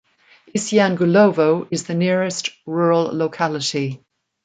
Isyangulovo 0.57 1.67
is 1.69 1.83
the 1.83 1.93
nearest 1.93 2.49
rural 2.65 3.15
locality. 3.15 4.03